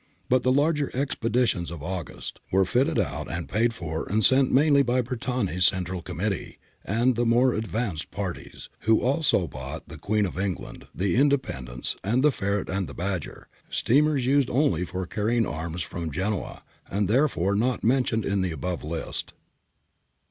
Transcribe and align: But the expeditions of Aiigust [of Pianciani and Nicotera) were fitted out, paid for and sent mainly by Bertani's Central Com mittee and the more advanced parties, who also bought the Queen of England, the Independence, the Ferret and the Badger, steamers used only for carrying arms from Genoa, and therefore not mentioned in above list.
But 0.29 0.41
the 0.41 0.51
expeditions 0.95 1.69
of 1.69 1.81
Aiigust 1.81 1.81
[of 1.81 1.83
Pianciani 1.83 2.09
and 2.09 2.09
Nicotera) 2.09 2.53
were 2.53 2.65
fitted 2.65 2.99
out, 2.99 3.47
paid 3.49 3.73
for 3.75 4.09
and 4.11 4.25
sent 4.25 4.51
mainly 4.51 4.81
by 4.81 5.03
Bertani's 5.03 5.65
Central 5.67 6.01
Com 6.01 6.17
mittee 6.17 6.57
and 6.83 7.15
the 7.15 7.23
more 7.23 7.53
advanced 7.53 8.09
parties, 8.09 8.67
who 8.79 8.99
also 9.01 9.45
bought 9.47 9.87
the 9.87 9.99
Queen 9.99 10.25
of 10.25 10.39
England, 10.39 10.87
the 10.95 11.15
Independence, 11.17 11.95
the 12.01 12.31
Ferret 12.31 12.67
and 12.67 12.87
the 12.87 12.95
Badger, 12.95 13.47
steamers 13.69 14.25
used 14.25 14.49
only 14.49 14.85
for 14.85 15.05
carrying 15.05 15.45
arms 15.45 15.83
from 15.83 16.09
Genoa, 16.09 16.63
and 16.89 17.07
therefore 17.07 17.53
not 17.53 17.83
mentioned 17.83 18.25
in 18.25 18.43
above 18.51 18.83
list. 18.83 19.33